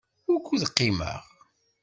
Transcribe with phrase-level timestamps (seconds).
[0.29, 1.21] Wukud qimeɣ?